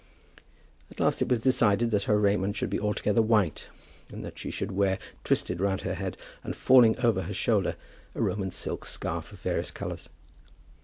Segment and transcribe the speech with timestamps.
[0.89, 3.67] At last it was decided that her raiment should be altogether white,
[4.09, 7.75] and that she should wear, twisted round her head and falling over her shoulder,
[8.15, 10.09] a Roman silk scarf of various colours.